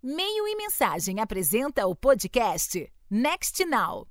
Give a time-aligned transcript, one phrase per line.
[0.00, 4.06] Meio e Mensagem apresenta o podcast Next Now.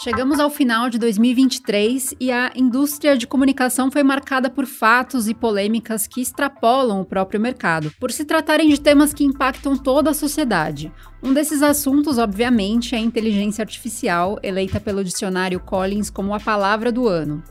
[0.00, 5.34] Chegamos ao final de 2023 e a indústria de comunicação foi marcada por fatos e
[5.34, 10.14] polêmicas que extrapolam o próprio mercado, por se tratarem de temas que impactam toda a
[10.14, 10.90] sociedade.
[11.22, 16.90] Um desses assuntos, obviamente, é a inteligência artificial, eleita pelo dicionário Collins como a palavra
[16.90, 17.42] do ano.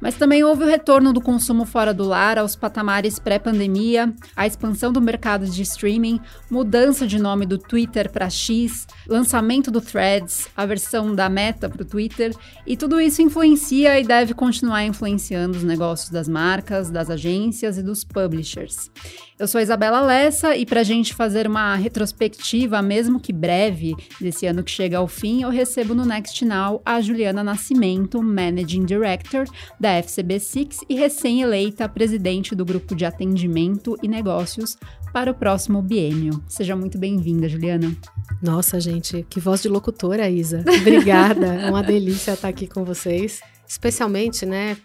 [0.00, 4.92] Mas também houve o retorno do consumo fora do lar aos patamares pré-pandemia, a expansão
[4.92, 10.64] do mercado de streaming, mudança de nome do Twitter para X, lançamento do Threads, a
[10.64, 12.34] versão da Meta para o Twitter,
[12.66, 17.82] e tudo isso influencia e deve continuar influenciando os negócios das marcas, das agências e
[17.82, 18.90] dos publishers.
[19.38, 23.94] Eu sou a Isabela Lessa e para a gente fazer uma retrospectiva, mesmo que breve,
[24.20, 28.84] desse ano que chega ao fim, eu recebo no Next Now a Juliana Nascimento, Managing
[28.84, 29.44] Director
[29.78, 34.76] da FCB Six e recém-eleita presidente do grupo de atendimento e negócios
[35.12, 36.42] para o próximo biênio.
[36.48, 37.96] Seja muito bem-vinda, Juliana.
[38.42, 40.64] Nossa, gente, que voz de locutora, Isa.
[40.80, 41.46] Obrigada.
[41.46, 43.40] é uma delícia estar aqui com vocês.
[43.68, 44.76] Especialmente, né,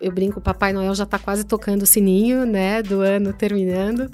[0.00, 4.10] eu brinco, o Papai Noel já está quase tocando o sininho, né, do ano terminando.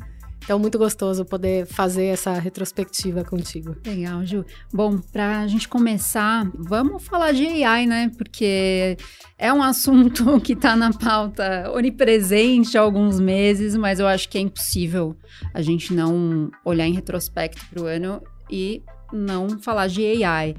[0.48, 3.76] Então, muito gostoso poder fazer essa retrospectiva contigo.
[3.84, 4.46] Legal, Ju.
[4.72, 8.10] Bom, para a gente começar, vamos falar de AI, né?
[8.16, 8.96] Porque
[9.36, 14.38] é um assunto que está na pauta onipresente há alguns meses, mas eu acho que
[14.38, 15.14] é impossível
[15.52, 20.54] a gente não olhar em retrospecto para o ano e não falar de AI.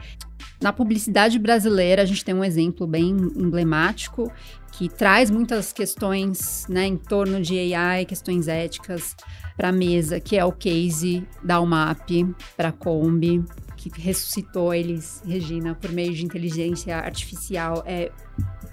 [0.62, 4.32] Na publicidade brasileira, a gente tem um exemplo bem emblemático
[4.72, 9.16] que traz muitas questões né, em torno de AI, questões éticas
[9.58, 13.44] para a mesa, que é o case da UMAP para a Kombi,
[13.76, 17.84] que ressuscitou eles, Regina, por meio de inteligência artificial.
[17.86, 18.12] É,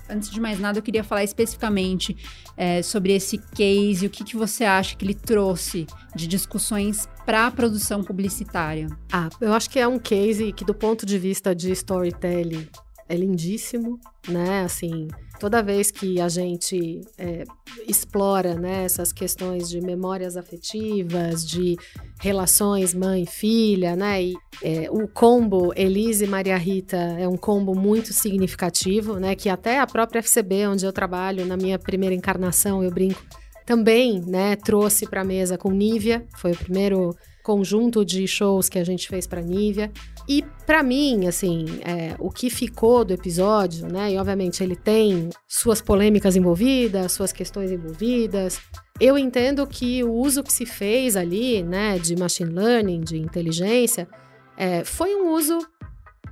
[0.08, 2.16] antes de mais nada, eu queria falar especificamente
[2.56, 7.48] é, sobre esse case, o que, que você acha que ele trouxe de discussões para
[7.48, 8.86] a produção publicitária.
[9.12, 12.68] Ah, eu acho que é um case que, do ponto de vista de storytelling,
[13.08, 14.62] é lindíssimo, né?
[14.62, 15.08] Assim,
[15.40, 17.44] toda vez que a gente é,
[17.86, 21.76] explora né, essas questões de memórias afetivas, de
[22.20, 24.22] relações mãe-filha, né?
[24.22, 29.34] E, é, o combo Elise e Maria Rita é um combo muito significativo, né?
[29.34, 33.20] Que até a própria FCB, onde eu trabalho, na minha primeira encarnação, eu brinco,
[33.66, 38.78] também, né, trouxe para a mesa com Nívia, foi o primeiro conjunto de shows que
[38.78, 39.92] a gente fez para Nívia.
[40.28, 44.12] E para mim, assim, é, o que ficou do episódio, né?
[44.12, 48.60] E obviamente ele tem suas polêmicas envolvidas, suas questões envolvidas.
[49.00, 54.08] Eu entendo que o uso que se fez ali, né, de machine learning, de inteligência,
[54.56, 55.58] é, foi um uso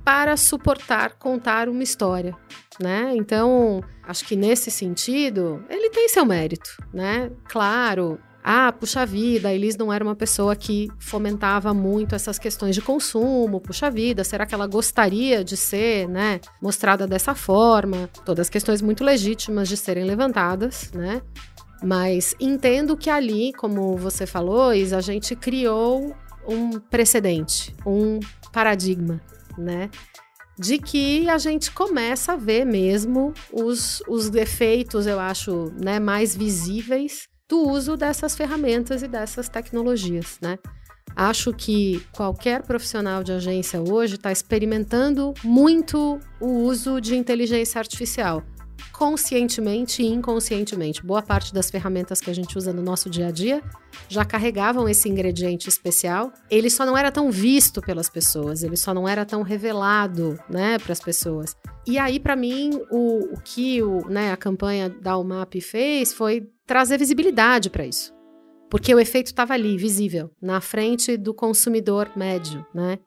[0.05, 2.37] para suportar contar uma história,
[2.79, 3.11] né?
[3.15, 7.31] Então, acho que nesse sentido, ele tem seu mérito, né?
[7.49, 12.75] Claro, ah, puxa vida, a Elis não era uma pessoa que fomentava muito essas questões
[12.75, 18.07] de consumo, puxa vida, será que ela gostaria de ser, né, mostrada dessa forma?
[18.23, 21.23] Todas questões muito legítimas de serem levantadas, né?
[21.83, 26.15] Mas entendo que ali, como você falou, Isa, a gente criou
[26.47, 28.19] um precedente, um
[28.53, 29.19] paradigma,
[29.57, 29.89] né?
[30.57, 36.35] de que a gente começa a ver mesmo os, os defeitos, eu acho, né, mais
[36.35, 40.57] visíveis do uso dessas ferramentas e dessas tecnologias, né?
[41.15, 48.43] Acho que qualquer profissional de agência hoje está experimentando muito o uso de inteligência artificial,
[48.91, 51.05] conscientemente e inconscientemente.
[51.05, 53.61] Boa parte das ferramentas que a gente usa no nosso dia a dia
[54.07, 56.31] já carregavam esse ingrediente especial.
[56.49, 60.77] Ele só não era tão visto pelas pessoas, ele só não era tão revelado, né,
[60.79, 61.55] para as pessoas.
[61.85, 66.47] E aí, para mim, o, o que o, né, a campanha da UMAP fez foi
[66.65, 68.13] trazer visibilidade para isso.
[68.69, 72.99] Porque o efeito estava ali, visível, na frente do consumidor médio, né?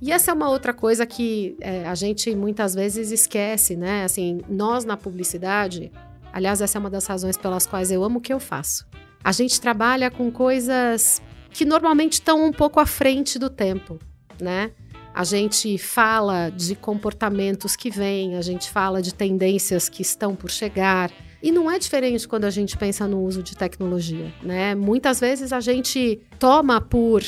[0.00, 4.04] E essa é uma outra coisa que é, a gente muitas vezes esquece, né?
[4.04, 5.90] Assim, nós na publicidade,
[6.32, 8.86] aliás, essa é uma das razões pelas quais eu amo o que eu faço.
[9.24, 13.98] A gente trabalha com coisas que normalmente estão um pouco à frente do tempo,
[14.40, 14.70] né?
[15.12, 20.48] A gente fala de comportamentos que vêm, a gente fala de tendências que estão por
[20.48, 21.10] chegar,
[21.42, 24.74] e não é diferente quando a gente pensa no uso de tecnologia, né?
[24.74, 27.22] Muitas vezes a gente toma por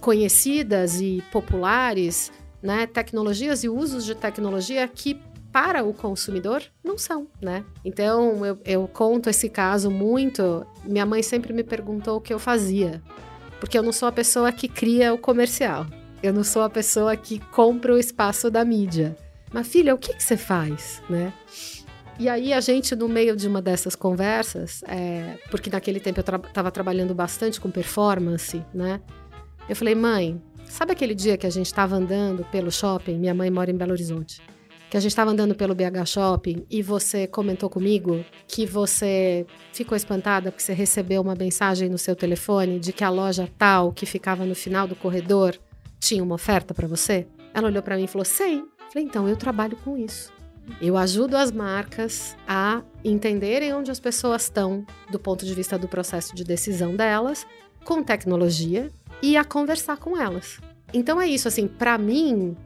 [0.00, 5.20] conhecidas e populares, né, tecnologias e usos de tecnologia que
[5.52, 7.64] para o consumidor não são, né?
[7.84, 10.66] Então eu, eu conto esse caso muito.
[10.82, 13.00] Minha mãe sempre me perguntou o que eu fazia,
[13.60, 15.86] porque eu não sou a pessoa que cria o comercial.
[16.20, 19.16] Eu não sou a pessoa que compra o espaço da mídia.
[19.52, 21.32] Mas filha, o que, que você faz, né?
[22.18, 26.22] E aí a gente, no meio de uma dessas conversas, é, porque naquele tempo eu
[26.22, 29.00] estava tra trabalhando bastante com performance, né?
[29.68, 33.18] Eu falei, mãe, sabe aquele dia que a gente estava andando pelo shopping?
[33.18, 34.40] Minha mãe mora em Belo Horizonte.
[34.90, 39.96] Que a gente estava andando pelo BH Shopping e você comentou comigo que você ficou
[39.96, 44.06] espantada porque você recebeu uma mensagem no seu telefone de que a loja tal que
[44.06, 45.58] ficava no final do corredor
[45.98, 47.26] tinha uma oferta para você?
[47.52, 48.62] Ela olhou para mim e falou: Sei.
[48.92, 50.33] Falei, então eu trabalho com isso.
[50.80, 55.88] Eu ajudo as marcas a entenderem onde as pessoas estão do ponto de vista do
[55.88, 57.46] processo de decisão delas,
[57.84, 58.90] com tecnologia
[59.22, 60.58] e a conversar com elas.
[60.92, 62.56] Então é isso, assim, para mim,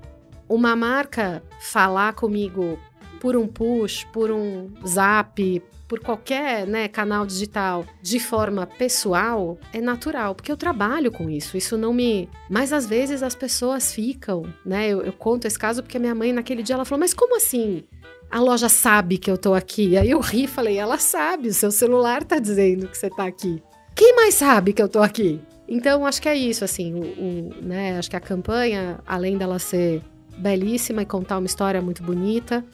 [0.49, 2.79] uma marca falar comigo
[3.21, 9.81] por um push, por um zap, por qualquer né, canal digital de forma pessoal é
[9.81, 11.57] natural, porque eu trabalho com isso.
[11.57, 12.29] Isso não me.
[12.51, 14.89] Mas às vezes as pessoas ficam, né?
[14.89, 17.85] Eu, eu conto esse caso porque minha mãe, naquele dia, ela falou: Mas como assim?
[18.31, 19.97] A loja sabe que eu tô aqui.
[19.97, 23.27] Aí eu ri e falei: Ela sabe, o seu celular tá dizendo que você tá
[23.27, 23.63] aqui.
[23.95, 25.41] Quem mais sabe que eu tô aqui?
[25.67, 27.99] Então, acho que é isso, assim, o, o, né?
[27.99, 30.03] Acho que a campanha, além dela ser
[30.39, 32.65] belíssima e contar uma história muito bonita,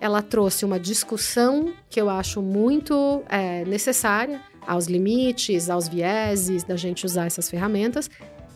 [0.00, 6.76] ela trouxe uma discussão que eu acho muito é, necessária aos limites, aos vieses da
[6.76, 8.10] gente usar essas ferramentas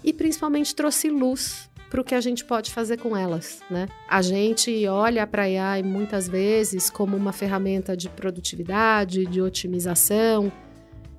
[0.04, 3.86] e principalmente trouxe luz para o que a gente pode fazer com elas, né?
[4.08, 10.50] A gente olha para a AI muitas vezes como uma ferramenta de produtividade, de otimização,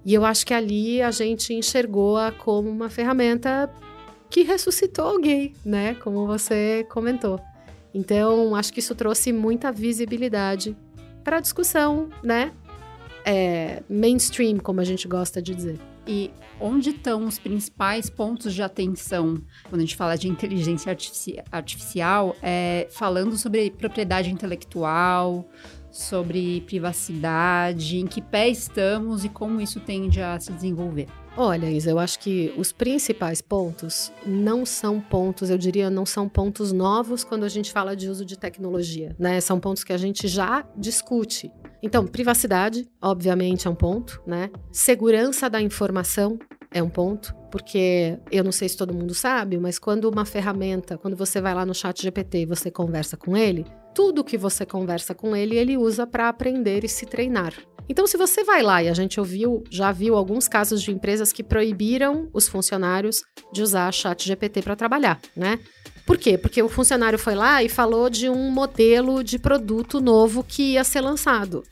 [0.05, 3.71] e eu acho que ali a gente enxergou-a como uma ferramenta
[4.29, 5.95] que ressuscitou alguém, né?
[5.95, 7.39] Como você comentou.
[7.94, 10.75] Então, acho que isso trouxe muita visibilidade
[11.24, 12.51] para a discussão, né?
[13.25, 15.80] É, mainstream, como a gente gosta de dizer.
[16.06, 20.95] E onde estão os principais pontos de atenção quando a gente fala de inteligência
[21.51, 25.48] artificial, é, falando sobre propriedade intelectual,
[25.90, 31.07] sobre privacidade, em que pé estamos e como isso tende a se desenvolver?
[31.35, 36.30] Olha, Isa, eu acho que os principais pontos não são pontos, eu diria, não são
[36.30, 39.41] pontos novos quando a gente fala de uso de tecnologia, né?
[39.41, 41.51] São pontos que a gente já discute.
[41.81, 44.51] Então, privacidade, obviamente, é um ponto, né?
[44.71, 46.38] Segurança da informação
[46.71, 51.00] é um ponto, porque eu não sei se todo mundo sabe, mas quando uma ferramenta,
[51.00, 54.66] quando você vai lá no chat GPT e você conversa com ele, tudo que você
[54.66, 57.54] conversa com ele, ele usa para aprender e se treinar.
[57.88, 61.31] Então, se você vai lá e a gente ouviu, já viu alguns casos de empresas
[61.34, 65.60] que proibiram os funcionários de usar chat GPT para trabalhar, né?
[66.06, 66.38] Por quê?
[66.38, 70.84] Porque o funcionário foi lá e falou de um modelo de produto novo que ia
[70.84, 71.63] ser lançado.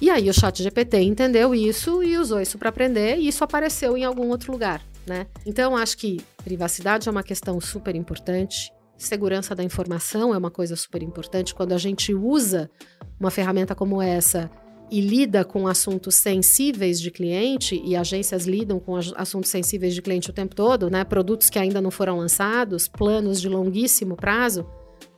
[0.00, 3.96] E aí o chat GPT entendeu isso e usou isso para aprender e isso apareceu
[3.96, 5.26] em algum outro lugar, né?
[5.46, 8.72] Então acho que privacidade é uma questão super importante.
[8.96, 11.54] Segurança da informação é uma coisa super importante.
[11.54, 12.70] Quando a gente usa
[13.18, 14.50] uma ferramenta como essa
[14.90, 20.30] e lida com assuntos sensíveis de cliente, e agências lidam com assuntos sensíveis de cliente
[20.30, 21.02] o tempo todo, né?
[21.04, 24.66] Produtos que ainda não foram lançados, planos de longuíssimo prazo,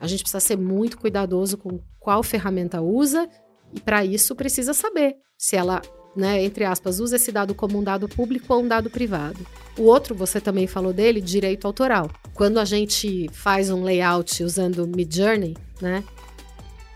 [0.01, 3.29] a gente precisa ser muito cuidadoso com qual ferramenta usa,
[3.75, 5.83] e para isso precisa saber se ela,
[6.17, 9.39] né, entre aspas, usa esse dado como um dado público ou um dado privado.
[9.79, 12.11] O outro, você também falou dele, direito autoral.
[12.35, 16.03] Quando a gente faz um layout usando Midjourney, né?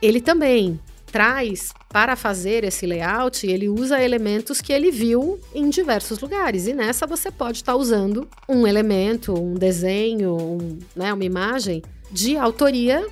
[0.00, 0.80] Ele também
[1.10, 6.66] traz para fazer esse layout, ele usa elementos que ele viu em diversos lugares.
[6.66, 12.36] E nessa você pode estar usando um elemento, um desenho, um, né, uma imagem de
[12.36, 13.06] autoria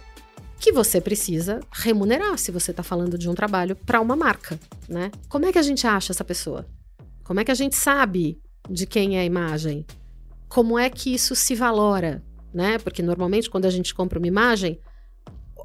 [0.59, 5.11] que você precisa remunerar se você está falando de um trabalho para uma marca, né?
[5.29, 6.67] Como é que a gente acha essa pessoa?
[7.23, 9.87] Como é que a gente sabe de quem é a imagem?
[10.49, 12.23] Como é que isso se valora,
[12.53, 12.79] né?
[12.79, 14.81] Porque normalmente quando a gente compra uma imagem,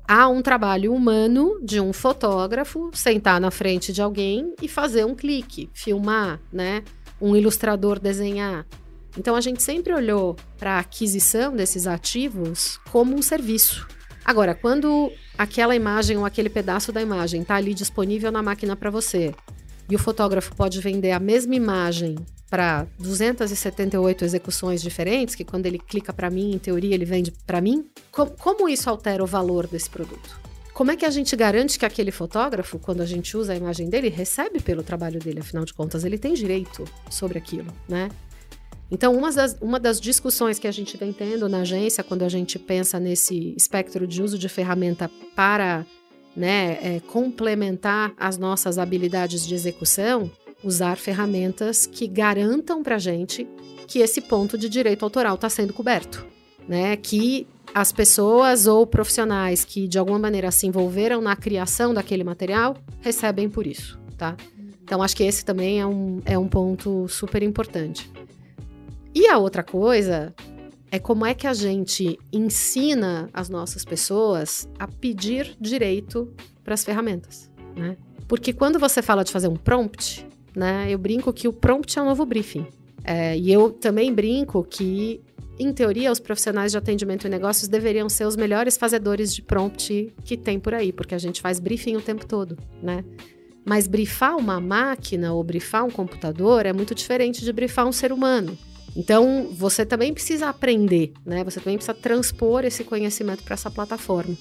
[0.08, 5.16] há um trabalho humano de um fotógrafo sentar na frente de alguém e fazer um
[5.16, 6.84] clique, filmar, né?
[7.20, 8.66] Um ilustrador desenhar.
[9.18, 13.88] Então a gente sempre olhou para a aquisição desses ativos como um serviço.
[14.26, 18.90] Agora, quando aquela imagem ou aquele pedaço da imagem está ali disponível na máquina para
[18.90, 19.34] você
[19.90, 22.16] e o fotógrafo pode vender a mesma imagem
[22.50, 27.60] para 278 execuções diferentes, que quando ele clica para mim, em teoria, ele vende para
[27.60, 30.40] mim, como, como isso altera o valor desse produto?
[30.72, 33.90] Como é que a gente garante que aquele fotógrafo, quando a gente usa a imagem
[33.90, 35.40] dele, recebe pelo trabalho dele?
[35.40, 38.10] Afinal de contas, ele tem direito sobre aquilo, né?
[38.92, 42.30] Então, uma das, uma das discussões que a gente vem tendo na agência, quando a
[42.30, 45.86] gente pensa nesse espectro de uso de ferramenta para
[46.36, 50.30] né, é, complementar as nossas habilidades de execução,
[50.64, 53.48] usar ferramentas que garantam para a gente
[53.88, 56.26] que esse ponto de direito autoral está sendo coberto,
[56.68, 56.96] né?
[56.96, 62.78] Que as pessoas ou profissionais que de alguma maneira se envolveram na criação daquele material
[63.02, 64.38] recebem por isso, tá?
[64.84, 68.10] Então acho que esse também é um, é um ponto super importante.
[69.16, 70.34] E a outra coisa
[70.92, 76.32] é como é que a gente ensina as nossas pessoas a pedir direito
[76.64, 77.98] para as ferramentas, né?
[78.28, 80.88] Porque quando você fala de fazer um prompt, né?
[80.90, 82.68] Eu brinco que o prompt é um novo briefing.
[83.04, 85.22] É, e eu também brinco que,
[85.60, 90.14] em teoria, os profissionais de atendimento e negócios deveriam ser os melhores fazedores de prompt
[90.24, 93.04] que tem por aí, porque a gente faz briefing o tempo todo, né?
[93.66, 98.12] Mas brifar uma máquina ou brifar um computador é muito diferente de brifar um ser
[98.12, 98.58] humano.
[98.96, 101.44] Então, você também precisa aprender, né?
[101.44, 104.36] Você também precisa transpor esse conhecimento para essa plataforma.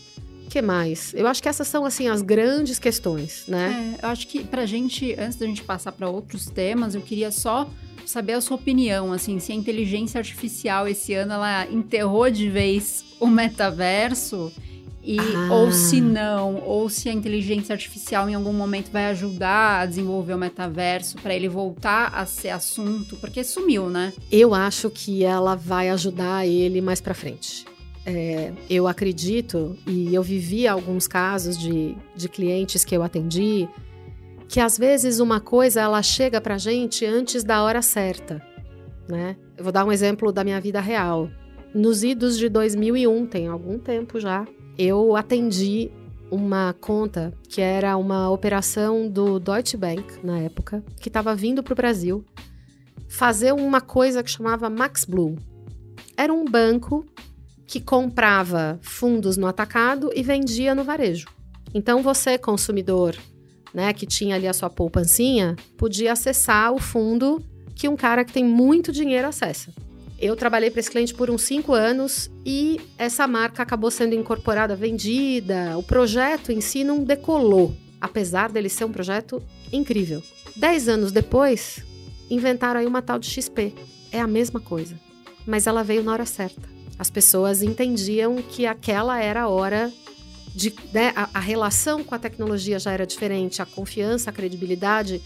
[0.47, 1.15] O que mais?
[1.15, 3.97] Eu acho que essas são, assim, as grandes questões, né?
[4.01, 7.31] É, eu acho que pra gente, antes da gente passar para outros temas, eu queria
[7.31, 7.69] só
[8.05, 13.05] saber a sua opinião, assim, se a inteligência artificial esse ano ela enterrou de vez
[13.19, 14.53] o metaverso
[15.05, 15.55] e, ah.
[15.55, 20.35] Ou se não, ou se a inteligência artificial em algum momento vai ajudar a desenvolver
[20.35, 24.13] o metaverso para ele voltar a ser assunto, porque sumiu, né?
[24.31, 27.65] Eu acho que ela vai ajudar ele mais para frente.
[28.07, 33.69] É, eu acredito, e eu vivi alguns casos de, de clientes que eu atendi,
[34.49, 38.41] que às vezes uma coisa ela chega pra gente antes da hora certa,
[39.09, 39.37] né?
[39.57, 41.29] Eu vou dar um exemplo da minha vida real.
[41.75, 44.47] Nos idos de 2001, tem algum tempo já,
[44.79, 45.91] eu atendi
[46.31, 51.73] uma conta que era uma operação do Deutsche Bank na época, que estava vindo para
[51.73, 52.25] o Brasil
[53.09, 55.37] fazer uma coisa que chamava Max Blue.
[56.17, 57.05] Era um banco
[57.67, 61.27] que comprava fundos no atacado e vendia no varejo.
[61.75, 63.15] Então você, consumidor,
[63.75, 67.43] né, que tinha ali a sua poupancinha, podia acessar o fundo
[67.75, 69.71] que um cara que tem muito dinheiro acessa.
[70.23, 74.77] Eu trabalhei para esse cliente por uns cinco anos e essa marca acabou sendo incorporada,
[74.77, 75.77] vendida.
[75.77, 80.23] O projeto em si não decolou, apesar dele ser um projeto incrível.
[80.55, 81.85] Dez anos depois,
[82.31, 83.75] inventaram aí uma tal de XP.
[84.13, 84.95] É a mesma coisa,
[85.45, 86.63] mas ela veio na hora certa.
[86.97, 89.93] As pessoas entendiam que aquela era a hora
[90.55, 90.73] de.
[90.93, 95.21] Né, a, a relação com a tecnologia já era diferente, a confiança, a credibilidade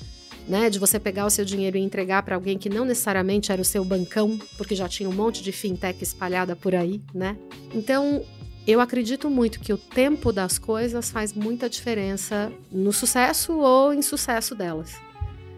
[0.47, 3.61] né, de você pegar o seu dinheiro e entregar para alguém que não necessariamente era
[3.61, 7.37] o seu bancão, porque já tinha um monte de fintech espalhada por aí, né?
[7.75, 8.25] Então,
[8.67, 14.55] eu acredito muito que o tempo das coisas faz muita diferença no sucesso ou insucesso
[14.55, 14.95] delas.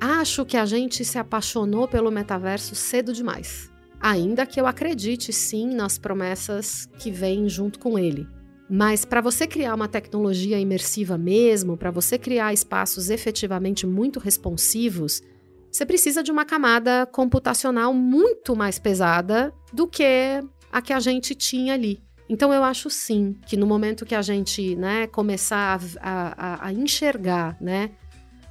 [0.00, 3.70] Acho que a gente se apaixonou pelo metaverso cedo demais.
[4.00, 8.28] Ainda que eu acredite sim nas promessas que vêm junto com ele.
[8.68, 15.22] Mas para você criar uma tecnologia imersiva mesmo, para você criar espaços efetivamente muito responsivos,
[15.70, 21.34] você precisa de uma camada computacional muito mais pesada do que a que a gente
[21.34, 22.02] tinha ali.
[22.28, 26.72] Então eu acho sim que no momento que a gente né, começar a, a, a
[26.72, 27.90] enxergar né,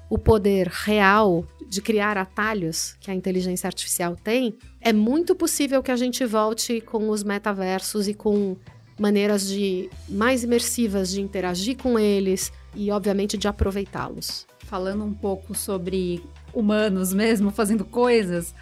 [0.10, 5.92] o poder real de criar atalhos que a inteligência artificial tem, é muito possível que
[5.92, 8.56] a gente volte com os metaversos e com
[9.00, 14.46] maneiras de mais imersivas de interagir com eles e, obviamente, de aproveitá-los.
[14.60, 16.24] Falando um pouco sobre
[16.54, 18.54] humanos mesmo fazendo coisas,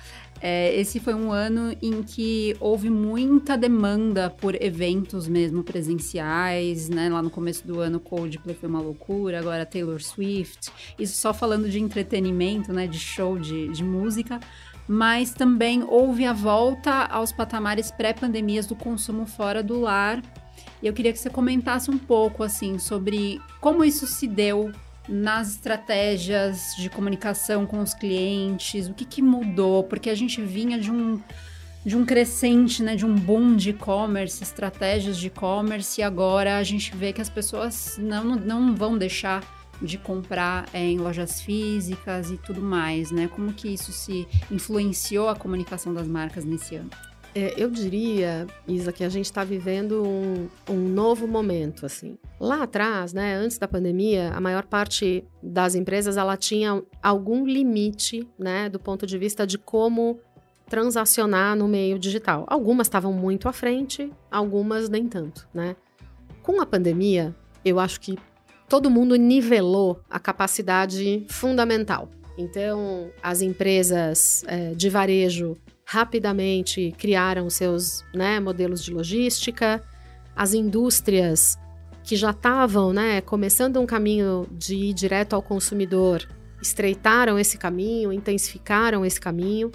[0.41, 7.09] é, esse foi um ano em que houve muita demanda por eventos mesmo presenciais, né?
[7.09, 10.71] Lá no começo do ano, Coldplay foi uma loucura, agora Taylor Swift.
[10.99, 12.85] Isso só falando de entretenimento, né?
[12.85, 14.39] De show de, de música
[14.87, 20.21] mas também houve a volta aos patamares pré-pandemias do consumo fora do lar.
[20.81, 24.71] E eu queria que você comentasse um pouco assim sobre como isso se deu
[25.07, 30.79] nas estratégias de comunicação com os clientes, o que, que mudou, porque a gente vinha
[30.79, 31.19] de um
[31.85, 36.63] de um crescente, né, de um boom de e-commerce, estratégias de e-commerce, e agora a
[36.63, 39.43] gente vê que as pessoas não, não vão deixar
[39.81, 43.27] de comprar é, em lojas físicas e tudo mais, né?
[43.27, 46.89] Como que isso se influenciou a comunicação das marcas nesse ano?
[47.37, 52.17] É, eu diria, Isa, que a gente está vivendo um, um, novo momento, assim.
[52.39, 58.25] Lá atrás, né, antes da pandemia, a maior parte das empresas ela tinha algum limite,
[58.39, 60.17] né, do ponto de vista de como
[60.69, 62.45] transacionar no meio digital.
[62.47, 65.75] Algumas estavam muito à frente, algumas nem tanto, né?
[66.41, 68.17] Com a pandemia, eu acho que
[68.67, 72.09] todo mundo nivelou a capacidade fundamental.
[72.37, 79.81] Então, as empresas é, de varejo rapidamente criaram seus né, modelos de logística,
[80.35, 81.57] as indústrias
[82.03, 86.27] que já estavam né, começando um caminho de ir direto ao consumidor
[86.61, 89.71] estreitaram esse caminho, intensificaram esse caminho.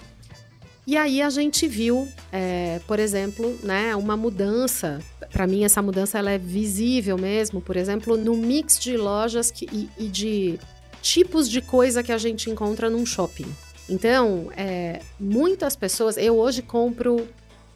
[0.85, 4.99] E aí a gente viu, é, por exemplo, né, uma mudança.
[5.31, 9.67] Para mim, essa mudança ela é visível mesmo, por exemplo, no mix de lojas que,
[9.71, 10.59] e, e de
[11.01, 13.47] tipos de coisa que a gente encontra num shopping.
[13.87, 16.17] Então, é, muitas pessoas.
[16.17, 17.27] Eu hoje compro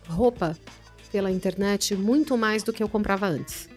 [0.08, 0.58] roupa
[1.12, 3.70] pela internet muito mais do que eu comprava antes.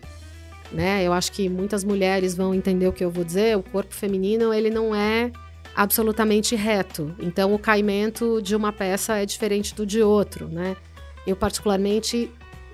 [0.72, 1.02] Né?
[1.02, 3.56] Eu acho que muitas mulheres vão entender o que eu vou dizer.
[3.56, 5.32] O corpo feminino ele não é
[5.78, 7.14] absolutamente reto.
[7.20, 10.76] Então, o caimento de uma peça é diferente do de outro, né?
[11.24, 12.28] Eu particularmente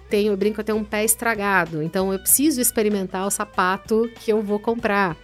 [0.08, 1.82] tenho, eu brinco, eu tenho um pé estragado.
[1.82, 5.18] Então, eu preciso experimentar o sapato que eu vou comprar.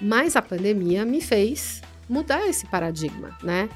[0.00, 3.68] Mas a pandemia me fez mudar esse paradigma, né?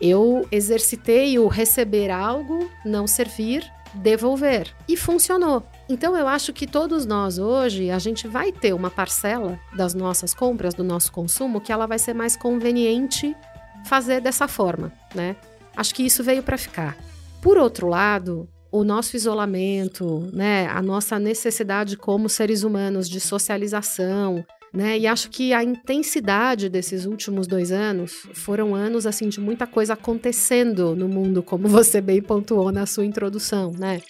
[0.00, 3.64] Eu exercitei o receber algo, não servir,
[3.94, 4.74] devolver.
[4.88, 5.64] E funcionou.
[5.88, 10.32] Então eu acho que todos nós hoje, a gente vai ter uma parcela das nossas
[10.32, 13.36] compras, do nosso consumo, que ela vai ser mais conveniente
[13.84, 15.36] fazer dessa forma, né?
[15.76, 16.96] Acho que isso veio para ficar.
[17.42, 24.44] Por outro lado, o nosso isolamento, né, a nossa necessidade como seres humanos de socialização,
[24.72, 24.98] né?
[24.98, 29.92] E acho que a intensidade desses últimos dois anos foram anos assim de muita coisa
[29.92, 34.00] acontecendo no mundo, como você bem pontuou na sua introdução, né?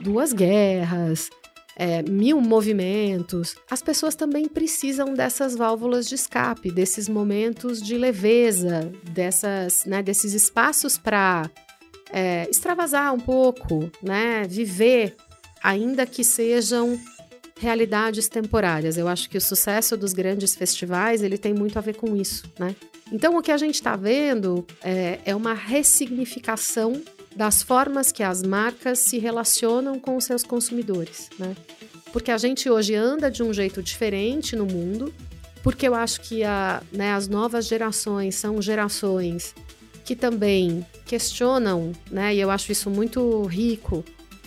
[0.00, 1.30] Duas guerras,
[1.76, 3.54] é, mil movimentos.
[3.70, 10.32] As pessoas também precisam dessas válvulas de escape, desses momentos de leveza, dessas, né, desses
[10.32, 11.50] espaços para
[12.12, 14.44] é, extravasar um pouco, né?
[14.48, 15.14] Viver,
[15.62, 16.98] ainda que sejam
[17.58, 18.96] realidades temporárias.
[18.96, 22.50] Eu acho que o sucesso dos grandes festivais ele tem muito a ver com isso,
[22.58, 22.74] né?
[23.12, 27.02] Então o que a gente está vendo é, é uma ressignificação
[27.36, 31.54] das formas que as marcas se relacionam com os seus consumidores, né?
[32.10, 35.12] Porque a gente hoje anda de um jeito diferente no mundo,
[35.62, 39.54] porque eu acho que a, né, as novas gerações são gerações
[40.02, 42.34] que também questionam, né?
[42.34, 44.02] E eu acho isso muito rico,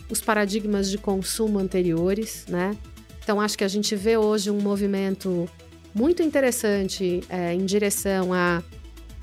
[0.09, 2.75] os paradigmas de consumo anteriores, né?
[3.21, 5.47] Então, acho que a gente vê hoje um movimento
[5.93, 8.63] muito interessante é, em direção a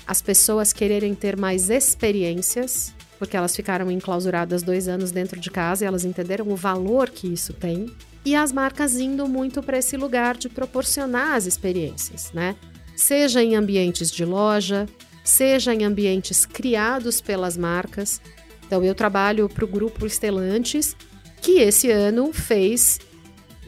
[0.07, 5.83] as pessoas quererem ter mais experiências, porque elas ficaram enclausuradas dois anos dentro de casa
[5.83, 7.91] e elas entenderam o valor que isso tem.
[8.25, 12.55] E as marcas indo muito para esse lugar de proporcionar as experiências, né?
[12.95, 14.87] Seja em ambientes de loja,
[15.23, 18.21] seja em ambientes criados pelas marcas.
[18.65, 20.95] Então, eu trabalho para o grupo Estelantes,
[21.41, 22.99] que esse ano fez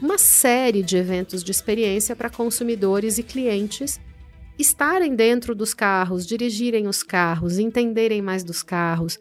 [0.00, 4.00] uma série de eventos de experiência para consumidores e clientes
[4.58, 9.18] estarem dentro dos carros, dirigirem os carros, entenderem mais dos carros.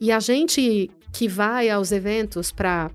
[0.00, 2.90] E a gente que vai aos eventos para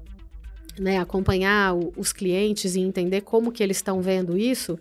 [0.80, 4.78] né, acompanhar o, os clientes e entender como que eles estão vendo isso,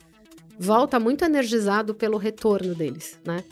[0.58, 3.42] volta muito energizado pelo retorno deles, né?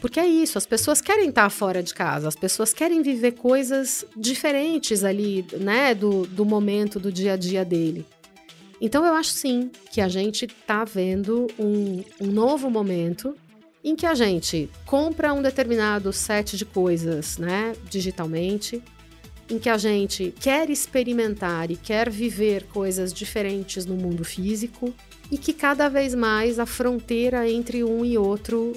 [0.00, 4.04] Porque é isso, as pessoas querem estar fora de casa, as pessoas querem viver coisas
[4.16, 8.06] diferentes ali, né, do, do momento, do dia a dia dele.
[8.80, 13.34] Então eu acho sim que a gente está vendo um, um novo momento
[13.86, 18.82] em que a gente compra um determinado set de coisas, né, digitalmente,
[19.48, 24.92] em que a gente quer experimentar e quer viver coisas diferentes no mundo físico
[25.30, 28.72] e que cada vez mais a fronteira entre um e outro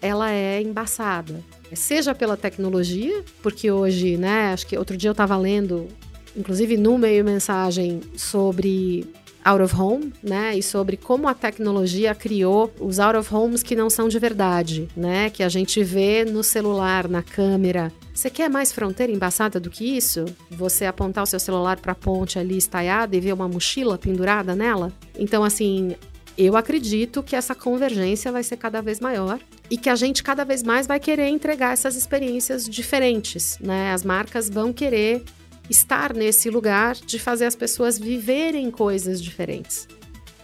[0.00, 1.44] ela é embaçada.
[1.74, 5.88] Seja pela tecnologia, porque hoje, né, acho que outro dia eu estava lendo,
[6.34, 9.06] inclusive no meio mensagem, sobre
[9.44, 10.56] out of home, né?
[10.56, 14.88] E sobre como a tecnologia criou os out of homes que não são de verdade,
[14.96, 15.30] né?
[15.30, 17.92] Que a gente vê no celular, na câmera.
[18.14, 20.24] Você quer mais fronteira embaçada do que isso?
[20.50, 24.54] Você apontar o seu celular para a ponte ali estaiada e ver uma mochila pendurada
[24.54, 24.92] nela?
[25.18, 25.96] Então, assim,
[26.38, 29.38] eu acredito que essa convergência vai ser cada vez maior
[29.70, 33.92] e que a gente cada vez mais vai querer entregar essas experiências diferentes, né?
[33.92, 35.22] As marcas vão querer
[35.68, 39.88] estar nesse lugar de fazer as pessoas viverem coisas diferentes.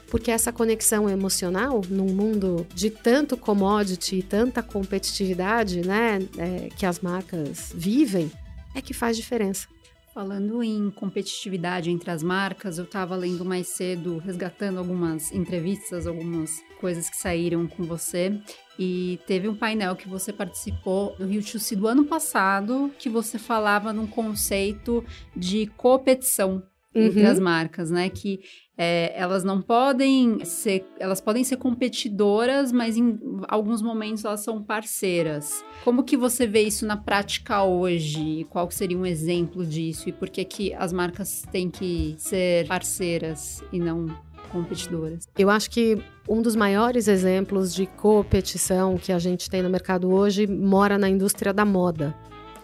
[0.09, 6.85] Porque essa conexão emocional num mundo de tanto commodity e tanta competitividade, né, é, que
[6.85, 8.31] as marcas vivem,
[8.75, 9.69] é que faz diferença.
[10.13, 16.61] Falando em competitividade entre as marcas, eu estava lendo mais cedo, resgatando algumas entrevistas, algumas
[16.81, 18.41] coisas que saíram com você.
[18.77, 23.39] E teve um painel que você participou no Rio Chuci do ano passado, que você
[23.39, 25.05] falava num conceito
[25.37, 26.61] de competição
[26.95, 27.03] uhum.
[27.03, 28.09] entre as marcas, né?
[28.09, 28.41] Que
[28.77, 34.63] é, elas não podem ser, elas podem ser competidoras, mas em alguns momentos elas são
[34.63, 35.65] parceiras.
[35.85, 38.47] Como que você vê isso na prática hoje?
[38.49, 40.09] Qual seria um exemplo disso?
[40.09, 44.07] E por que que as marcas têm que ser parceiras e não
[44.51, 45.29] competidoras?
[45.37, 45.99] Eu acho que
[46.29, 51.09] um dos maiores exemplos de competição que a gente tem no mercado hoje mora na
[51.09, 52.15] indústria da moda.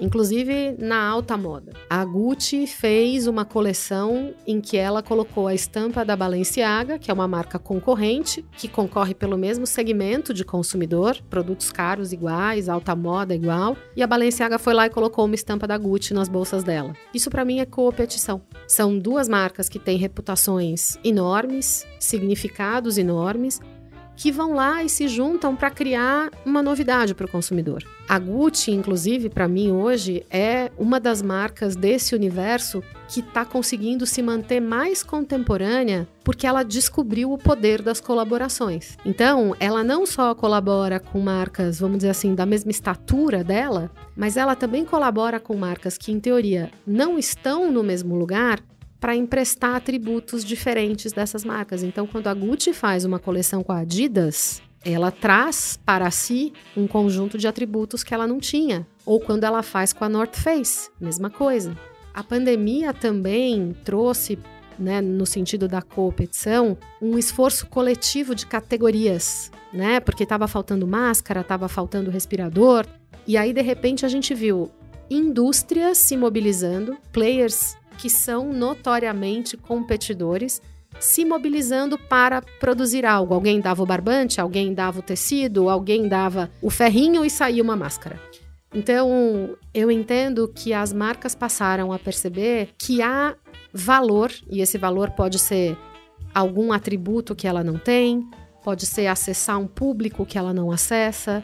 [0.01, 1.73] Inclusive na alta moda.
[1.89, 7.15] A Gucci fez uma coleção em que ela colocou a estampa da Balenciaga, que é
[7.15, 13.35] uma marca concorrente, que concorre pelo mesmo segmento de consumidor, produtos caros iguais, alta moda
[13.35, 16.95] igual, e a Balenciaga foi lá e colocou uma estampa da Gucci nas bolsas dela.
[17.13, 18.43] Isso para mim é competição.
[18.67, 23.61] São duas marcas que têm reputações enormes, significados enormes,
[24.17, 27.85] que vão lá e se juntam para criar uma novidade para o consumidor.
[28.09, 34.07] A Gucci, inclusive, para mim hoje é uma das marcas desse universo que está conseguindo
[34.07, 38.97] se manter mais contemporânea porque ela descobriu o poder das colaborações.
[39.05, 44.37] Então, ela não só colabora com marcas, vamos dizer assim, da mesma estatura dela, mas
[44.37, 48.61] ela também colabora com marcas que, em teoria, não estão no mesmo lugar,
[49.07, 51.85] para emprestar atributos diferentes dessas marcas.
[51.85, 56.88] Então, quando a Gucci faz uma coleção com a Adidas, ela traz para si um
[56.88, 58.85] conjunto de atributos que ela não tinha.
[59.05, 61.79] Ou quando ela faz com a North Face, mesma coisa.
[62.12, 64.40] A pandemia também trouxe,
[64.77, 70.01] né, no sentido da competição, um esforço coletivo de categorias, né?
[70.01, 72.85] Porque estava faltando máscara, estava faltando respirador.
[73.25, 74.69] E aí, de repente, a gente viu
[75.09, 80.61] indústrias se mobilizando, players que são notoriamente competidores,
[80.99, 83.35] se mobilizando para produzir algo.
[83.35, 87.77] Alguém dava o barbante, alguém dava o tecido, alguém dava o ferrinho e saía uma
[87.77, 88.21] máscara.
[88.75, 93.35] Então, eu entendo que as marcas passaram a perceber que há
[93.73, 95.77] valor, e esse valor pode ser
[96.35, 98.29] algum atributo que ela não tem,
[98.63, 101.43] pode ser acessar um público que ela não acessa,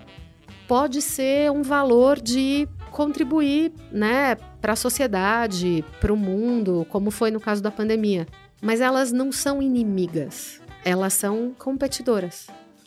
[0.66, 7.30] pode ser um valor de contribuir, né, para a sociedade, para o mundo, como foi
[7.30, 8.28] no caso da pandemia.
[8.60, 12.46] Mas elas não são inimigas, elas são competidoras.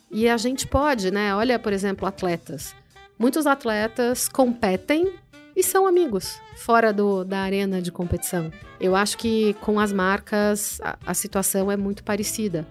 [0.10, 1.36] E a gente pode, né?
[1.36, 2.74] Olha, por exemplo, atletas.
[3.20, 5.12] Muitos atletas competem
[5.56, 8.52] e são amigos fora do, da arena de competição.
[8.80, 12.66] Eu acho que com as marcas a, a situação é muito parecida.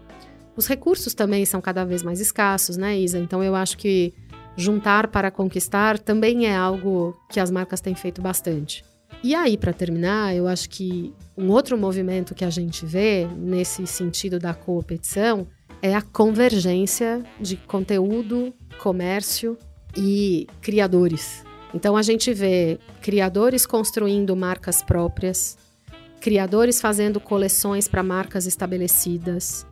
[0.57, 3.19] Os recursos também são cada vez mais escassos, né, Isa?
[3.19, 4.15] Então eu acho que
[4.57, 8.85] juntar para conquistar também é algo que as marcas têm feito bastante.
[9.23, 13.87] E aí, para terminar, eu acho que um outro movimento que a gente vê nesse
[13.87, 15.47] sentido da competição
[15.81, 19.57] é a convergência de conteúdo, comércio
[19.97, 21.45] e criadores.
[21.73, 25.59] Então a gente vê criadores construindo marcas próprias,
[26.21, 29.67] criadores fazendo coleções para marcas estabelecidas,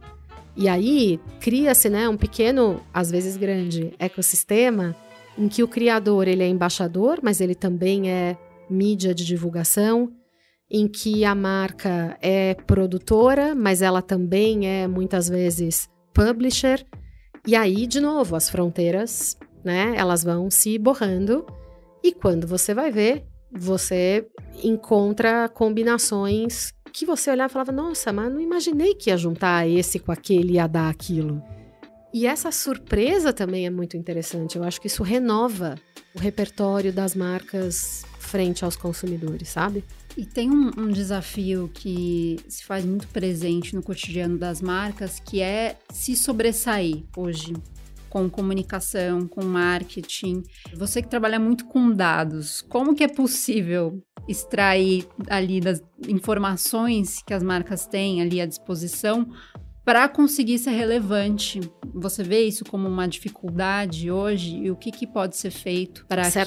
[0.57, 4.95] e aí cria-se né, um pequeno, às vezes grande, ecossistema
[5.37, 8.37] em que o criador ele é embaixador, mas ele também é
[8.69, 10.13] mídia de divulgação,
[10.71, 16.85] em que a marca é produtora, mas ela também é muitas vezes publisher.
[17.47, 21.45] E aí, de novo, as fronteiras, né, elas vão se borrando.
[22.03, 24.27] E quando você vai ver, você
[24.63, 29.99] encontra combinações que você olhava e falava, nossa, mas não imaginei que ia juntar esse
[29.99, 31.43] com aquele e ia dar aquilo.
[32.13, 34.57] E essa surpresa também é muito interessante.
[34.57, 35.77] Eu acho que isso renova
[36.15, 39.83] o repertório das marcas frente aos consumidores, sabe?
[40.17, 45.41] E tem um, um, desafio que se faz muito presente no cotidiano das marcas, que
[45.41, 47.55] é se sobressair hoje
[48.11, 50.43] com comunicação, com marketing.
[50.75, 57.35] Você que trabalha muito com dados, como que é possível extrair ali das informações que
[57.35, 59.29] as marcas têm ali à disposição
[59.85, 61.61] para conseguir ser relevante.
[61.93, 66.31] Você vê isso como uma dificuldade hoje e o que, que pode ser feito para
[66.31, 66.39] que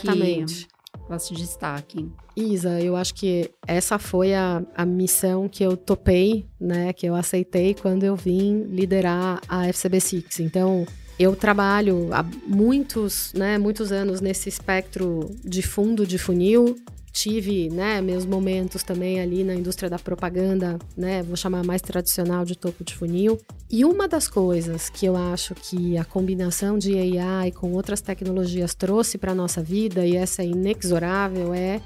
[1.08, 2.12] elas se destaquem?
[2.36, 7.16] Isa, eu acho que essa foi a, a missão que eu topei, né, que eu
[7.16, 10.40] aceitei quando eu vim liderar a FCB Six.
[10.40, 10.86] Então,
[11.18, 16.76] eu trabalho há muitos, né, muitos anos nesse espectro de fundo de funil,
[17.15, 22.43] tive, né, meus momentos também ali na indústria da propaganda, né, vou chamar mais tradicional
[22.43, 23.39] de topo de funil.
[23.71, 28.75] E uma das coisas que eu acho que a combinação de AI com outras tecnologias
[28.75, 31.82] trouxe para nossa vida e essa é inexorável é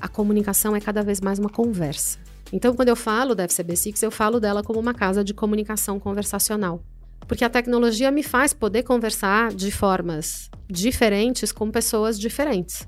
[0.00, 2.18] a comunicação é cada vez mais uma conversa.
[2.52, 6.82] Então, quando eu falo da FCB6, eu falo dela como uma casa de comunicação conversacional.
[7.28, 12.86] Porque a tecnologia me faz poder conversar de formas diferentes com pessoas diferentes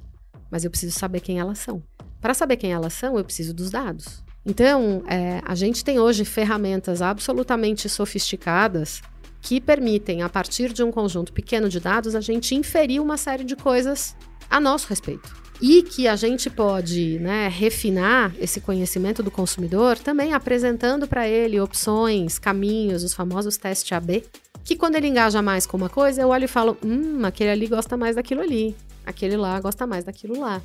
[0.51, 1.83] mas eu preciso saber quem elas são.
[2.21, 4.25] Para saber quem elas são, eu preciso dos dados.
[4.45, 9.03] Então, é, a gente tem hoje ferramentas absolutamente sofisticadas
[9.43, 13.45] que permitem, a partir de um conjunto pequeno de dados, a gente inferir uma série
[13.45, 14.17] de coisas
[14.49, 15.35] a nosso respeito.
[15.61, 21.59] E que a gente pode né, refinar esse conhecimento do consumidor também apresentando para ele
[21.61, 24.25] opções, caminhos, os famosos testes AB,
[24.63, 27.67] que quando ele engaja mais com uma coisa, eu olho e falo: hum, aquele ali
[27.67, 30.61] gosta mais daquilo ali aquele lá gosta mais daquilo lá.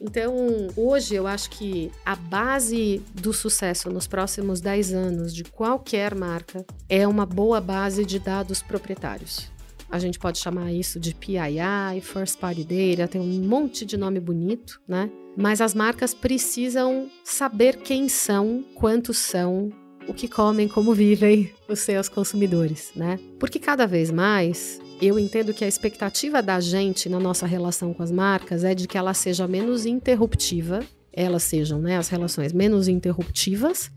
[0.00, 0.34] Então,
[0.76, 6.64] hoje eu acho que a base do sucesso nos próximos 10 anos de qualquer marca
[6.88, 9.50] é uma boa base de dados proprietários.
[9.90, 14.20] A gente pode chamar isso de PII, First Party Data, tem um monte de nome
[14.20, 15.10] bonito, né?
[15.36, 19.70] Mas as marcas precisam saber quem são, quantos são,
[20.08, 23.18] o que comem, como vivem os seus consumidores, né?
[23.38, 28.02] Porque cada vez mais eu entendo que a expectativa da gente na nossa relação com
[28.02, 30.80] as marcas é de que ela seja menos interruptiva,
[31.12, 33.90] elas sejam, né, as relações menos interruptivas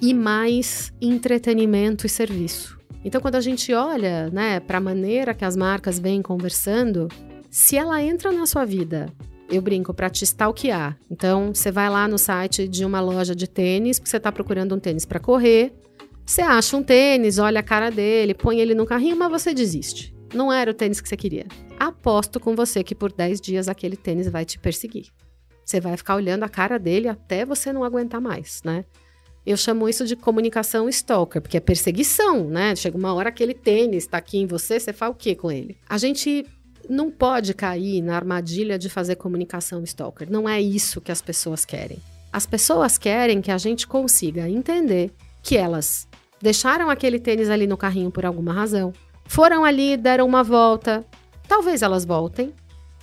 [0.00, 2.78] e mais entretenimento e serviço.
[3.04, 7.08] Então, quando a gente olha, né, para a maneira que as marcas vêm conversando,
[7.50, 9.12] se ela entra na sua vida
[9.48, 10.98] eu brinco, para te stalkear.
[11.10, 14.74] Então, você vai lá no site de uma loja de tênis, porque você está procurando
[14.74, 15.72] um tênis para correr.
[16.24, 20.14] Você acha um tênis, olha a cara dele, põe ele no carrinho, mas você desiste.
[20.34, 21.46] Não era o tênis que você queria.
[21.78, 25.06] Aposto com você que por 10 dias aquele tênis vai te perseguir.
[25.64, 28.84] Você vai ficar olhando a cara dele até você não aguentar mais, né?
[29.44, 32.74] Eu chamo isso de comunicação stalker, porque é perseguição, né?
[32.74, 35.76] Chega uma hora aquele tênis está aqui em você, você faz o que com ele?
[35.88, 36.44] A gente
[36.88, 40.30] não pode cair na armadilha de fazer comunicação stalker.
[40.30, 41.98] Não é isso que as pessoas querem.
[42.32, 46.06] As pessoas querem que a gente consiga entender que elas
[46.40, 48.92] deixaram aquele tênis ali no carrinho por alguma razão,
[49.26, 51.04] foram ali, deram uma volta.
[51.48, 52.52] Talvez elas voltem.